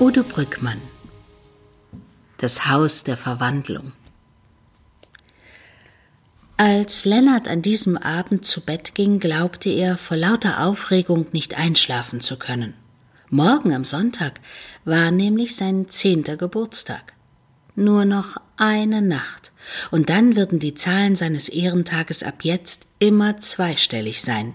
Udo 0.00 0.22
Brückmann 0.22 0.80
Das 2.38 2.70
Haus 2.70 3.04
der 3.04 3.18
Verwandlung 3.18 3.92
Als 6.56 7.04
Lennart 7.04 7.48
an 7.48 7.60
diesem 7.60 7.98
Abend 7.98 8.46
zu 8.46 8.62
Bett 8.62 8.94
ging, 8.94 9.20
glaubte 9.20 9.68
er 9.68 9.98
vor 9.98 10.16
lauter 10.16 10.64
Aufregung 10.64 11.26
nicht 11.32 11.58
einschlafen 11.58 12.22
zu 12.22 12.38
können. 12.38 12.72
Morgen 13.28 13.74
am 13.74 13.84
Sonntag 13.84 14.40
war 14.86 15.10
nämlich 15.10 15.54
sein 15.54 15.90
zehnter 15.90 16.38
Geburtstag. 16.38 17.12
Nur 17.74 18.06
noch 18.06 18.38
eine 18.56 19.02
Nacht, 19.02 19.52
und 19.90 20.08
dann 20.08 20.34
würden 20.34 20.60
die 20.60 20.74
Zahlen 20.74 21.14
seines 21.14 21.50
Ehrentages 21.50 22.22
ab 22.22 22.36
jetzt 22.42 22.86
immer 23.00 23.36
zweistellig 23.36 24.22
sein. 24.22 24.54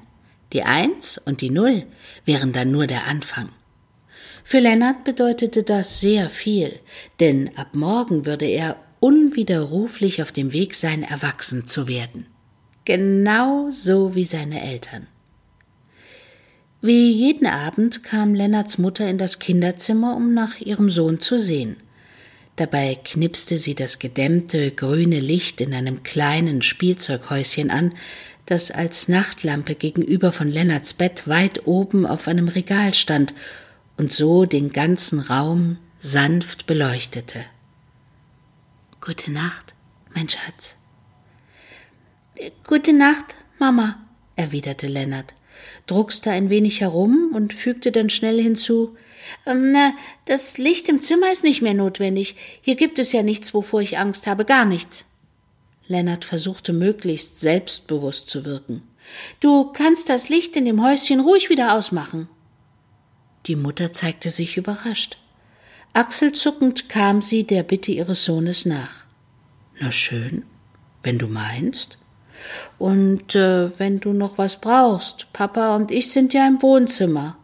Die 0.54 0.64
Eins 0.64 1.20
und 1.20 1.42
die 1.42 1.52
Null 1.52 1.86
wären 2.26 2.52
dann 2.52 2.72
nur 2.72 2.88
der 2.88 3.06
Anfang. 3.06 3.50
Für 4.48 4.60
Lennart 4.60 5.04
bedeutete 5.04 5.64
das 5.64 6.00
sehr 6.00 6.30
viel, 6.30 6.80
denn 7.20 7.50
ab 7.58 7.70
morgen 7.74 8.28
würde 8.28 8.46
er 8.46 8.78
unwiderruflich 9.00 10.22
auf 10.22 10.32
dem 10.32 10.54
Weg 10.54 10.76
sein, 10.76 11.02
erwachsen 11.02 11.68
zu 11.68 11.88
werden. 11.88 12.28
Genau 12.86 13.72
so 13.72 14.14
wie 14.14 14.24
seine 14.24 14.62
Eltern. 14.62 15.08
Wie 16.80 17.12
jeden 17.12 17.48
Abend 17.48 18.04
kam 18.04 18.36
Lennarts 18.36 18.78
Mutter 18.78 19.10
in 19.10 19.18
das 19.18 19.40
Kinderzimmer, 19.40 20.16
um 20.16 20.36
nach 20.36 20.60
ihrem 20.60 20.92
Sohn 20.92 21.22
zu 21.22 21.40
sehen. 21.40 21.78
Dabei 22.56 23.00
knipste 23.04 23.58
sie 23.58 23.74
das 23.74 23.98
gedämmte 23.98 24.70
grüne 24.70 25.22
Licht 25.22 25.60
in 25.60 25.74
einem 25.74 26.04
kleinen 26.04 26.62
Spielzeughäuschen 26.62 27.72
an, 27.72 27.94
das 28.46 28.70
als 28.70 29.08
Nachtlampe 29.08 29.74
gegenüber 29.74 30.32
von 30.32 30.52
Lennarts 30.52 30.94
Bett 30.94 31.28
weit 31.28 31.66
oben 31.66 32.06
auf 32.06 32.28
einem 32.28 32.48
Regal 32.48 32.94
stand 32.94 33.34
und 33.98 34.14
so 34.14 34.46
den 34.46 34.72
ganzen 34.72 35.20
Raum 35.20 35.78
sanft 36.00 36.66
beleuchtete. 36.66 37.46
Gute 39.02 39.32
Nacht, 39.32 39.74
mein 40.14 40.30
Schatz. 40.30 40.78
Gute 42.66 42.94
Nacht, 42.94 43.36
Mama, 43.60 43.98
erwiderte 44.36 44.88
Lennart, 44.88 45.36
druckste 45.88 46.32
ein 46.32 46.50
wenig 46.50 46.82
herum 46.82 47.32
und 47.34 47.54
fügte 47.54 47.92
dann 47.92 48.10
schnell 48.10 48.42
hinzu 48.42 48.96
ähm, 49.46 49.72
na, 49.72 49.94
das 50.26 50.58
Licht 50.58 50.90
im 50.90 51.02
Zimmer 51.02 51.32
ist 51.32 51.44
nicht 51.44 51.62
mehr 51.62 51.74
notwendig. 51.74 52.36
Hier 52.62 52.76
gibt 52.76 53.00
es 53.00 53.12
ja 53.12 53.24
nichts, 53.24 53.54
wovor 53.54 53.82
ich 53.82 53.98
Angst 53.98 54.28
habe, 54.28 54.46
gar 54.46 54.66
nichts. 54.66 55.06
Lennart 55.88 56.26
versuchte 56.26 56.74
möglichst 56.74 57.40
selbstbewusst 57.40 58.30
zu 58.30 58.46
wirken. 58.46 58.84
Du 59.40 59.72
kannst 59.72 60.10
das 60.10 60.30
Licht 60.30 60.56
in 60.56 60.66
dem 60.66 60.84
Häuschen 60.84 61.20
ruhig 61.20 61.50
wieder 61.50 61.76
ausmachen. 61.76 62.28
Die 63.46 63.56
Mutter 63.56 63.94
zeigte 63.94 64.30
sich 64.30 64.58
überrascht. 64.58 65.18
Achselzuckend 65.94 66.90
kam 66.90 67.22
sie 67.22 67.46
der 67.46 67.64
Bitte 67.64 67.92
ihres 67.92 68.26
Sohnes 68.26 68.66
nach. 68.66 69.06
Na 69.80 69.92
schön, 69.92 70.46
wenn 71.04 71.18
du 71.18 71.28
meinst. 71.28 71.98
Und 72.78 73.36
äh, 73.36 73.78
wenn 73.80 74.00
du 74.00 74.14
noch 74.14 74.38
was 74.38 74.60
brauchst, 74.60 75.32
Papa 75.32 75.76
und 75.76 75.92
ich 75.92 76.12
sind 76.12 76.34
ja 76.34 76.48
im 76.48 76.62
Wohnzimmer. 76.62 77.38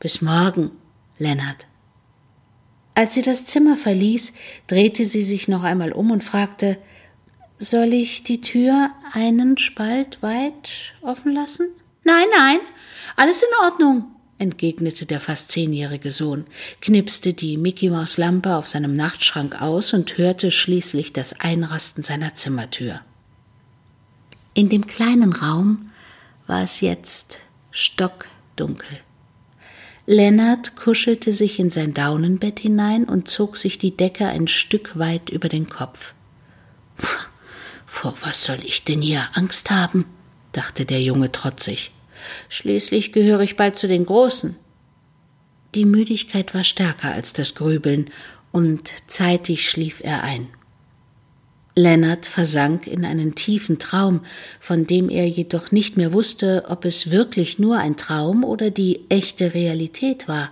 Bis 0.00 0.22
morgen, 0.22 0.70
Lennart. 1.18 1.66
Als 2.94 3.14
sie 3.14 3.22
das 3.22 3.44
Zimmer 3.44 3.76
verließ, 3.76 4.32
drehte 4.66 5.04
sie 5.04 5.22
sich 5.22 5.46
noch 5.48 5.62
einmal 5.62 5.92
um 5.92 6.10
und 6.10 6.24
fragte 6.24 6.78
Soll 7.58 7.92
ich 7.92 8.22
die 8.22 8.40
Tür 8.40 8.90
einen 9.12 9.58
Spalt 9.58 10.22
weit 10.22 10.94
offen 11.02 11.32
lassen? 11.32 11.68
Nein, 12.04 12.26
nein, 12.36 12.58
alles 13.16 13.42
in 13.42 13.64
Ordnung, 13.64 14.04
entgegnete 14.38 15.06
der 15.06 15.20
fast 15.20 15.50
zehnjährige 15.50 16.10
Sohn, 16.10 16.46
knipste 16.80 17.32
die 17.32 17.56
Mickey 17.56 17.90
Maus 17.90 18.16
Lampe 18.16 18.56
auf 18.56 18.66
seinem 18.66 18.94
Nachtschrank 18.94 19.60
aus 19.60 19.92
und 19.92 20.18
hörte 20.18 20.50
schließlich 20.50 21.12
das 21.12 21.40
Einrasten 21.40 22.02
seiner 22.02 22.34
Zimmertür. 22.34 23.00
In 24.54 24.68
dem 24.68 24.86
kleinen 24.86 25.32
Raum 25.32 25.90
war 26.46 26.62
es 26.62 26.80
jetzt 26.80 27.40
stockdunkel. 27.70 28.98
Lennart 30.06 30.74
kuschelte 30.74 31.34
sich 31.34 31.58
in 31.58 31.68
sein 31.68 31.92
Daunenbett 31.92 32.60
hinein 32.60 33.04
und 33.04 33.28
zog 33.28 33.58
sich 33.58 33.76
die 33.76 33.96
Decke 33.96 34.26
ein 34.26 34.48
Stück 34.48 34.98
weit 34.98 35.28
über 35.28 35.50
den 35.50 35.68
Kopf. 35.68 36.14
Vor 37.86 38.14
was 38.22 38.42
soll 38.42 38.58
ich 38.64 38.84
denn 38.84 39.02
hier 39.02 39.28
Angst 39.34 39.70
haben? 39.70 40.06
dachte 40.52 40.86
der 40.86 41.02
Junge 41.02 41.30
trotzig. 41.30 41.92
Schließlich 42.48 43.12
gehöre 43.12 43.40
ich 43.40 43.56
bald 43.56 43.76
zu 43.76 43.88
den 43.88 44.06
Großen. 44.06 44.56
Die 45.74 45.84
Müdigkeit 45.84 46.54
war 46.54 46.64
stärker 46.64 47.12
als 47.12 47.32
das 47.32 47.54
Grübeln, 47.54 48.10
und 48.50 48.92
zeitig 49.08 49.68
schlief 49.68 50.00
er 50.02 50.22
ein. 50.22 50.48
Lennart 51.74 52.26
versank 52.26 52.86
in 52.86 53.04
einen 53.04 53.34
tiefen 53.34 53.78
Traum, 53.78 54.22
von 54.58 54.86
dem 54.86 55.08
er 55.08 55.28
jedoch 55.28 55.70
nicht 55.70 55.96
mehr 55.96 56.12
wusste, 56.12 56.64
ob 56.68 56.84
es 56.84 57.10
wirklich 57.10 57.58
nur 57.58 57.78
ein 57.78 57.96
Traum 57.96 58.42
oder 58.42 58.70
die 58.70 59.08
echte 59.10 59.54
Realität 59.54 60.26
war. 60.26 60.50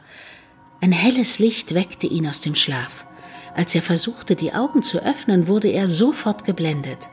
Ein 0.81 0.93
helles 0.93 1.39
Licht 1.39 1.75
weckte 1.75 2.07
ihn 2.07 2.29
aus 2.29 2.43
dem 2.43 2.55
Schlaf. 2.55 3.07
Als 3.57 3.75
er 3.75 3.83
versuchte, 3.83 4.37
die 4.37 4.53
Augen 4.53 4.83
zu 4.83 5.03
öffnen, 5.03 5.49
wurde 5.49 5.69
er 5.69 5.89
sofort 5.89 6.45
geblendet. 6.45 7.09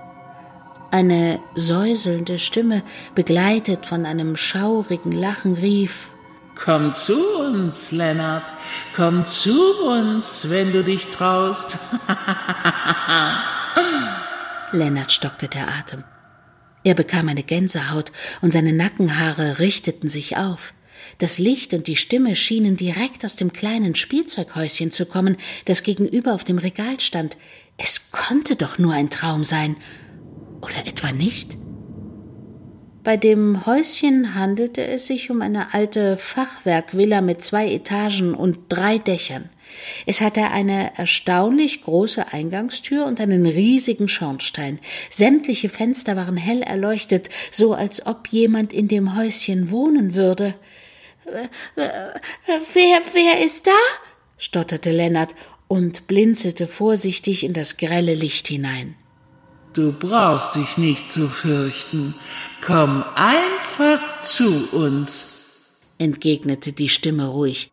Eine 0.94 1.40
säuselnde 1.56 2.38
Stimme, 2.38 2.84
begleitet 3.16 3.88
von 3.88 4.06
einem 4.06 4.38
schaurigen 4.38 5.12
Lachen, 5.12 5.56
rief 5.56 6.12
Komm 6.54 6.94
zu 6.94 7.18
uns, 7.40 7.92
Lennart, 7.92 8.44
komm 8.96 9.26
zu 9.26 9.60
uns, 9.88 10.52
wenn 10.52 10.72
du 10.72 10.84
dich 10.84 11.08
traust. 11.08 11.80
Lennart 14.72 15.12
stockte 15.12 15.48
der 15.48 15.68
Atem. 15.68 16.04
Er 16.84 16.94
bekam 16.94 17.28
eine 17.28 17.42
Gänsehaut 17.42 18.12
und 18.42 18.54
seine 18.54 18.72
Nackenhaare 18.72 19.58
richteten 19.58 20.10
sich 20.10 20.38
auf. 20.38 20.76
Das 21.18 21.40
Licht 21.40 21.74
und 21.74 21.88
die 21.88 21.98
Stimme 21.98 22.36
schienen 22.36 22.78
direkt 22.78 23.26
aus 23.26 23.36
dem 23.36 23.52
kleinen 23.52 23.96
Spielzeughäuschen 23.96 24.92
zu 24.92 25.08
kommen, 25.08 25.38
das 25.66 25.82
gegenüber 25.82 26.36
auf 26.36 26.44
dem 26.44 26.60
Regal 26.60 27.00
stand. 27.00 27.36
Es 27.78 28.12
konnte 28.12 28.56
doch 28.56 28.78
nur 28.78 28.94
ein 28.94 29.10
Traum 29.10 29.44
sein, 29.44 29.76
oder 30.64 30.88
etwa 30.88 31.12
nicht? 31.12 31.58
Bei 33.04 33.18
dem 33.18 33.66
Häuschen 33.66 34.34
handelte 34.34 34.88
es 34.88 35.08
sich 35.08 35.30
um 35.30 35.42
eine 35.42 35.74
alte 35.74 36.18
Fachwerkvilla 36.18 37.20
mit 37.20 37.44
zwei 37.44 37.70
Etagen 37.70 38.34
und 38.34 38.58
drei 38.70 38.98
Dächern. 38.98 39.50
Es 40.06 40.22
hatte 40.22 40.52
eine 40.52 40.98
erstaunlich 40.98 41.82
große 41.82 42.32
Eingangstür 42.32 43.06
und 43.06 43.20
einen 43.20 43.46
riesigen 43.46 44.08
Schornstein. 44.08 44.80
Sämtliche 45.10 45.68
Fenster 45.68 46.16
waren 46.16 46.38
hell 46.38 46.62
erleuchtet, 46.62 47.30
so 47.52 47.74
als 47.74 48.06
ob 48.06 48.30
jemand 48.30 48.72
in 48.72 48.88
dem 48.88 49.18
Häuschen 49.18 49.70
wohnen 49.70 50.14
würde. 50.14 50.56
Wer, 51.76 53.02
wer 53.14 53.46
ist 53.46 53.68
da? 53.68 53.72
stotterte 54.38 54.92
Lennart 54.92 55.36
und 55.68 56.08
blinzelte 56.08 56.68
vorsichtig 56.68 57.44
in 57.44 57.54
das 57.54 57.78
grelle 57.78 58.14
Licht 58.14 58.48
hinein. 58.48 58.96
Du 59.74 59.92
brauchst 59.92 60.56
dich 60.56 60.78
nicht 60.78 61.12
zu 61.12 61.28
fürchten. 61.28 62.14
Komm 62.64 63.04
einfach 63.16 64.22
zu 64.22 64.70
uns, 64.72 65.80
entgegnete 65.98 66.74
die 66.74 66.90
Stimme 66.90 67.26
ruhig. 67.26 67.72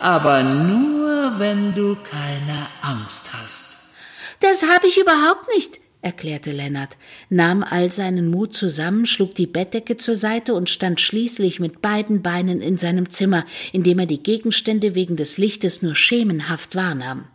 Aber 0.00 0.42
nur, 0.42 1.38
wenn 1.38 1.74
du 1.74 1.96
keine 2.10 2.66
Angst 2.82 3.30
hast. 3.32 3.94
Das 4.40 4.64
habe 4.64 4.88
ich 4.88 4.98
überhaupt 4.98 5.46
nicht, 5.54 5.80
erklärte 6.02 6.50
Lennart, 6.52 6.96
nahm 7.28 7.62
all 7.62 7.92
seinen 7.92 8.30
Mut 8.30 8.56
zusammen, 8.56 9.06
schlug 9.06 9.36
die 9.36 9.46
Bettdecke 9.46 9.96
zur 9.96 10.16
Seite 10.16 10.54
und 10.54 10.68
stand 10.68 11.00
schließlich 11.00 11.60
mit 11.60 11.80
beiden 11.80 12.22
Beinen 12.22 12.60
in 12.60 12.78
seinem 12.78 13.10
Zimmer, 13.10 13.44
in 13.72 13.84
dem 13.84 14.00
er 14.00 14.06
die 14.06 14.22
Gegenstände 14.22 14.96
wegen 14.96 15.16
des 15.16 15.38
Lichtes 15.38 15.82
nur 15.82 15.94
schemenhaft 15.94 16.74
wahrnahm. 16.74 17.28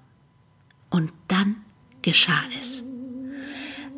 Und 0.90 1.12
dann 1.28 1.56
geschah 2.02 2.44
es. 2.60 2.84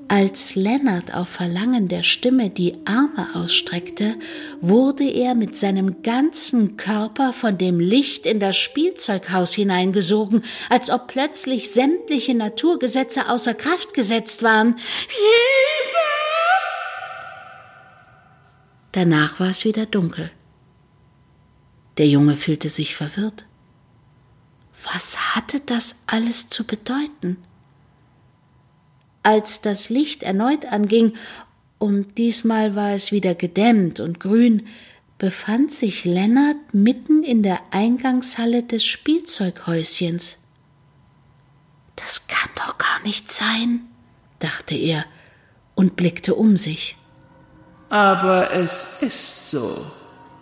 Als 0.07 0.53
Lennart 0.53 1.15
auf 1.15 1.29
Verlangen 1.29 1.87
der 1.87 2.03
Stimme 2.03 2.51
die 2.51 2.75
Arme 2.85 3.27
ausstreckte, 3.33 4.15
wurde 4.61 5.09
er 5.09 5.33
mit 5.33 5.57
seinem 5.57 6.03
ganzen 6.03 6.77
Körper 6.77 7.33
von 7.33 7.57
dem 7.57 7.79
Licht 7.79 8.27
in 8.27 8.39
das 8.39 8.55
Spielzeughaus 8.55 9.53
hineingesogen, 9.53 10.43
als 10.69 10.91
ob 10.91 11.07
plötzlich 11.07 11.71
sämtliche 11.71 12.35
Naturgesetze 12.35 13.29
außer 13.29 13.55
Kraft 13.55 13.95
gesetzt 13.95 14.43
waren. 14.43 14.75
Hilfe! 14.75 15.25
Danach 18.91 19.39
war 19.39 19.49
es 19.49 19.65
wieder 19.65 19.87
dunkel. 19.87 20.29
Der 21.97 22.07
Junge 22.07 22.35
fühlte 22.35 22.69
sich 22.69 22.95
verwirrt. 22.95 23.45
Was 24.93 25.35
hatte 25.35 25.61
das 25.61 26.03
alles 26.05 26.49
zu 26.49 26.63
bedeuten? 26.63 27.37
Als 29.25 29.61
das 29.61 29.89
Licht 29.89 30.21
erneut 30.21 30.67
anging, 30.67 31.13
und 31.79 32.19
diesmal 32.19 32.75
war 32.75 32.91
es 32.91 33.11
wieder 33.11 33.33
gedämmt 33.33 33.99
und 33.99 34.19
grün, 34.19 34.67
befand 35.17 35.73
sich 35.73 36.05
Lennart 36.05 36.73
mitten 36.73 37.23
in 37.23 37.41
der 37.41 37.59
Eingangshalle 37.71 38.61
des 38.61 38.85
Spielzeughäuschens. 38.85 40.37
Das 41.95 42.27
kann 42.27 42.51
doch 42.55 42.77
gar 42.77 43.01
nicht 43.03 43.31
sein, 43.31 43.81
dachte 44.37 44.75
er 44.75 45.05
und 45.73 45.95
blickte 45.95 46.35
um 46.35 46.55
sich. 46.55 46.95
Aber 47.89 48.53
es 48.53 49.01
ist 49.01 49.49
so, 49.49 49.75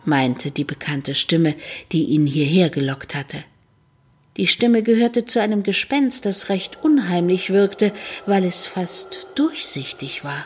meinte 0.04 0.52
die 0.52 0.66
bekannte 0.66 1.16
Stimme, 1.16 1.56
die 1.94 2.04
ihn 2.04 2.28
hierher 2.28 2.70
gelockt 2.70 3.16
hatte. 3.16 3.46
Die 4.38 4.48
Stimme 4.48 4.82
gehörte 4.82 5.26
zu 5.26 5.40
einem 5.40 5.62
Gespenst, 5.62 6.26
das 6.26 6.50
recht 6.50 6.84
unheimlich 6.84 7.52
wirkte, 7.52 7.92
weil 8.26 8.44
es 8.44 8.66
fast 8.66 9.28
durchsichtig 9.36 10.24
war. 10.24 10.46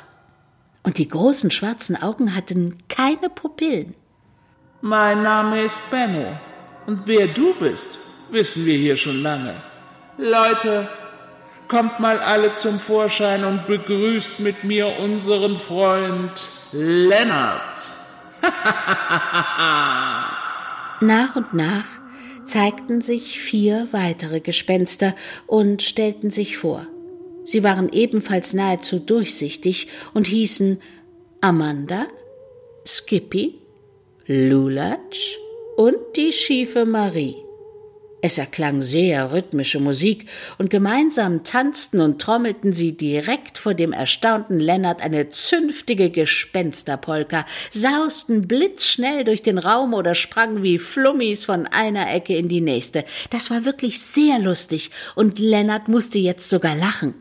Und 0.83 0.97
die 0.97 1.07
großen 1.07 1.51
schwarzen 1.51 2.01
Augen 2.01 2.35
hatten 2.35 2.79
keine 2.89 3.29
Pupillen. 3.29 3.95
Mein 4.81 5.23
Name 5.23 5.61
ist 5.61 5.89
Benno. 5.89 6.37
Und 6.85 7.01
wer 7.05 7.27
du 7.27 7.53
bist, 7.55 7.97
wissen 8.29 8.65
wir 8.65 8.77
hier 8.77 8.97
schon 8.97 9.23
lange. 9.23 9.53
Leute, 10.17 10.87
kommt 11.67 11.99
mal 11.99 12.19
alle 12.19 12.55
zum 12.55 12.79
Vorschein 12.79 13.43
und 13.43 13.67
begrüßt 13.67 14.39
mit 14.41 14.63
mir 14.63 14.99
unseren 14.99 15.57
Freund 15.57 16.31
Lennart. 16.71 17.77
nach 21.01 21.35
und 21.35 21.53
nach 21.53 22.06
zeigten 22.47 23.01
sich 23.01 23.39
vier 23.39 23.87
weitere 23.91 24.39
Gespenster 24.39 25.15
und 25.45 25.81
stellten 25.83 26.29
sich 26.29 26.57
vor. 26.57 26.87
Sie 27.45 27.63
waren 27.63 27.89
ebenfalls 27.91 28.53
nahezu 28.53 28.99
durchsichtig 28.99 29.87
und 30.13 30.27
hießen 30.27 30.79
Amanda, 31.39 32.07
Skippy, 32.85 33.59
Lulatsch 34.25 35.37
und 35.77 35.97
die 36.15 36.31
schiefe 36.31 36.85
Marie. 36.85 37.46
Es 38.19 38.39
erklang 38.39 38.81
sehr 38.81 39.31
rhythmische 39.31 39.79
Musik, 39.79 40.27
und 40.57 40.71
gemeinsam 40.71 41.43
tanzten 41.43 42.01
und 42.01 42.19
trommelten 42.19 42.73
sie 42.73 42.97
direkt 42.97 43.59
vor 43.59 43.75
dem 43.75 43.93
erstaunten 43.93 44.59
Lennart 44.59 45.03
eine 45.03 45.29
zünftige 45.29 46.09
Gespensterpolka, 46.09 47.45
sausten 47.71 48.47
blitzschnell 48.47 49.23
durch 49.23 49.43
den 49.43 49.59
Raum 49.59 49.93
oder 49.93 50.15
sprangen 50.15 50.63
wie 50.63 50.79
Flummis 50.79 51.45
von 51.45 51.67
einer 51.67 52.11
Ecke 52.11 52.35
in 52.35 52.49
die 52.49 52.61
nächste. 52.61 53.05
Das 53.29 53.51
war 53.51 53.65
wirklich 53.65 53.99
sehr 53.99 54.39
lustig, 54.39 54.89
und 55.13 55.37
Lennart 55.37 55.87
musste 55.87 56.17
jetzt 56.17 56.49
sogar 56.49 56.75
lachen. 56.75 57.13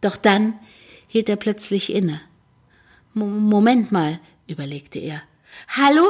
Doch 0.00 0.16
dann 0.16 0.54
hielt 1.08 1.28
er 1.28 1.36
plötzlich 1.36 1.92
inne. 1.92 2.22
Moment 3.12 3.92
mal, 3.92 4.18
überlegte 4.46 4.98
er. 4.98 5.22
Hallo? 5.68 6.08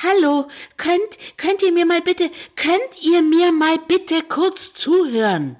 Hallo, 0.00 0.46
könnt, 0.76 1.18
könnt 1.36 1.60
ihr 1.60 1.72
mir 1.72 1.84
mal 1.84 2.00
bitte, 2.00 2.30
könnt 2.54 3.02
ihr 3.02 3.20
mir 3.20 3.50
mal 3.50 3.78
bitte 3.88 4.22
kurz 4.28 4.72
zuhören? 4.72 5.56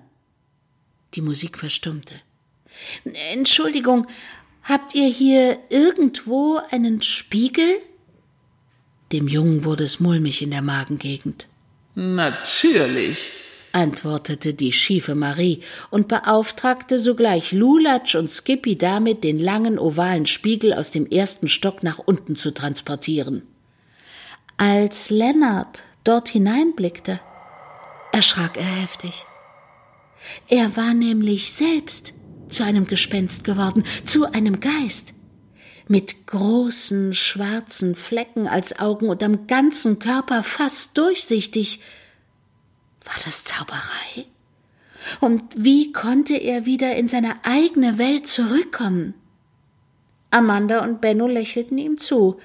Die 1.15 1.23
Musik 1.23 1.59
verstummte. 1.59 2.15
Entschuldigung, 3.33 4.07
habt 4.63 4.95
ihr 4.95 5.09
hier 5.09 5.59
irgendwo 5.71 6.61
einen 6.71 7.03
Spiegel? 7.03 7.81
Dem 9.11 9.27
Jungen 9.27 9.65
wurde 9.65 9.83
es 9.83 9.99
mulmig 9.99 10.41
in 10.41 10.53
der 10.53 10.63
Magengegend. 10.63 11.49
Natürlich, 11.97 13.19
antwortete 13.73 14.55
die 14.55 14.73
schiefe 14.73 15.17
Marie 15.17 15.63
und 15.91 16.07
beauftragte 16.07 17.01
sogleich 17.01 17.51
Lulatsch 17.51 18.15
und 18.15 18.31
Skippy 18.31 18.79
damit, 18.79 19.25
den 19.25 19.41
langen 19.41 19.81
ovalen 19.81 20.27
Spiegel 20.27 20.75
aus 20.75 20.93
dem 20.93 21.07
ersten 21.07 21.49
Stock 21.49 21.83
nach 21.83 21.99
unten 21.99 22.37
zu 22.37 22.55
transportieren. 22.55 23.43
Als 24.59 25.09
Lennart 25.09 25.85
dort 26.03 26.29
hineinblickte, 26.29 27.21
erschrak 28.13 28.57
er 28.57 28.65
heftig. 28.65 29.25
Er 30.49 30.77
war 30.77 30.95
nämlich 30.95 31.53
selbst 31.53 32.13
zu 32.49 32.65
einem 32.65 32.87
Gespenst 32.89 33.45
geworden, 33.45 33.85
zu 34.05 34.33
einem 34.33 34.59
Geist, 34.59 35.15
mit 35.87 36.27
großen 36.27 37.15
schwarzen 37.15 37.95
Flecken 37.95 38.49
als 38.49 38.81
Augen 38.81 39.09
und 39.09 39.23
am 39.23 39.47
ganzen 39.47 40.01
Körper 40.01 40.43
fast 40.43 40.99
durchsichtig. 40.99 41.81
War 43.05 43.15
das 43.25 43.45
Zauberei? 43.45 44.27
Und 45.21 45.45
wie 45.55 45.93
konnte 45.93 46.35
er 46.35 46.67
wieder 46.67 46.97
in 46.97 47.07
seine 47.07 47.45
eigene 47.45 47.97
Welt 47.97 48.27
zurückkommen? 48.27 49.15
Amanda 50.31 50.83
und 50.83 51.01
Benno 51.01 51.29
lächelten 51.29 51.79
ihm 51.79 51.97
zu. 51.97 52.41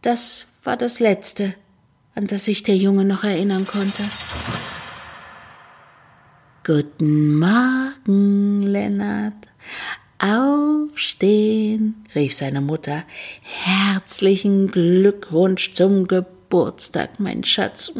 Das 0.00 0.46
war 0.64 0.76
das 0.76 0.98
Letzte, 0.98 1.54
an 2.14 2.26
das 2.26 2.46
sich 2.46 2.62
der 2.62 2.76
Junge 2.76 3.04
noch 3.04 3.24
erinnern 3.24 3.66
konnte. 3.66 4.02
Guten 6.64 7.38
Morgen, 7.38 8.62
Lennart. 8.62 9.34
Aufstehen, 10.18 12.06
rief 12.14 12.34
seine 12.34 12.62
Mutter. 12.62 13.04
Herzlichen 13.42 14.70
Glückwunsch 14.70 15.74
zum 15.74 16.06
Geburtstag, 16.08 17.20
mein 17.20 17.44
Schatz. 17.44 17.92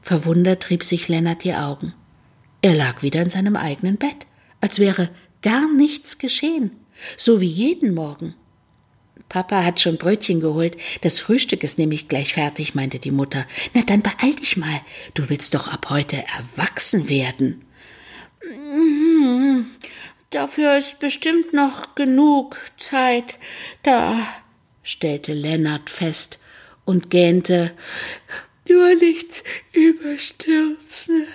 Verwundert 0.00 0.62
trieb 0.62 0.84
sich 0.84 1.08
Lennart 1.08 1.44
die 1.44 1.54
Augen. 1.54 1.92
Er 2.62 2.74
lag 2.74 3.02
wieder 3.02 3.20
in 3.20 3.30
seinem 3.30 3.56
eigenen 3.56 3.98
Bett, 3.98 4.26
als 4.62 4.78
wäre 4.78 5.10
gar 5.42 5.70
nichts 5.70 6.16
geschehen, 6.16 6.72
so 7.18 7.42
wie 7.42 7.46
jeden 7.46 7.92
Morgen. 7.92 8.34
Papa 9.28 9.64
hat 9.64 9.80
schon 9.80 9.98
Brötchen 9.98 10.40
geholt. 10.40 10.76
Das 11.02 11.18
Frühstück 11.18 11.62
ist 11.62 11.78
nämlich 11.78 12.08
gleich 12.08 12.34
fertig, 12.34 12.74
meinte 12.74 12.98
die 12.98 13.10
Mutter. 13.10 13.46
Na 13.74 13.82
dann 13.82 14.02
beeil 14.02 14.34
dich 14.34 14.56
mal. 14.56 14.80
Du 15.14 15.28
willst 15.28 15.54
doch 15.54 15.68
ab 15.68 15.88
heute 15.90 16.16
erwachsen 16.38 17.08
werden. 17.08 17.64
Mhm. 18.42 19.66
Dafür 20.30 20.76
ist 20.76 20.98
bestimmt 20.98 21.54
noch 21.54 21.94
genug 21.94 22.58
Zeit 22.78 23.38
da, 23.82 24.18
stellte 24.82 25.32
Lennart 25.32 25.88
fest 25.88 26.38
und 26.84 27.08
gähnte. 27.08 27.72
Nur 28.68 28.94
nichts 28.96 29.42
überstürzen. 29.72 31.26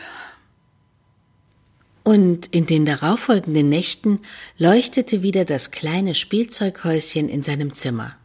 Und 2.03 2.47
in 2.47 2.65
den 2.65 2.85
darauffolgenden 2.85 3.69
Nächten 3.69 4.19
leuchtete 4.57 5.23
wieder 5.23 5.45
das 5.45 5.71
kleine 5.71 6.15
Spielzeughäuschen 6.15 7.29
in 7.29 7.43
seinem 7.43 7.73
Zimmer. 7.73 8.15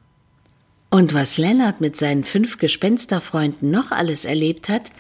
Und 0.91 1.15
was 1.15 1.39
Lennart 1.39 1.81
mit 1.81 1.97
seinen 1.97 2.25
fünf 2.25 2.59
Gespensterfreunden 2.59 3.71
noch 3.71 3.93
alles 3.93 4.25
erlebt 4.25 4.69
hat, 4.69 4.91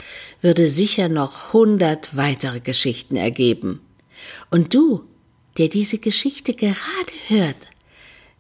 würde 0.43 0.69
sicher 0.69 1.09
noch 1.09 1.53
hundert 1.53 2.17
weitere 2.17 2.61
Geschichten 2.61 3.17
ergeben. 3.17 3.81
Und 4.51 4.75
du, 4.75 5.05
der 5.57 5.69
diese 5.69 5.99
Geschichte 5.99 6.55
gerade 6.55 6.77
hört, 7.29 7.71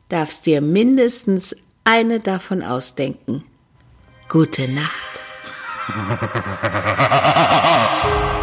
darfst 0.08 0.46
dir 0.46 0.60
mindestens 0.60 1.56
eine 1.84 2.20
davon 2.20 2.62
ausdenken. 2.62 3.44
Gute 4.28 4.68
Nacht. 4.68 5.22